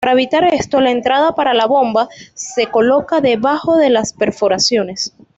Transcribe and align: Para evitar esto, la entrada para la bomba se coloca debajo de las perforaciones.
Para 0.03 0.13
evitar 0.13 0.43
esto, 0.51 0.81
la 0.81 0.89
entrada 0.89 1.35
para 1.35 1.53
la 1.53 1.67
bomba 1.67 2.09
se 2.33 2.65
coloca 2.65 3.21
debajo 3.21 3.77
de 3.77 3.91
las 3.91 4.13
perforaciones. 4.13 5.13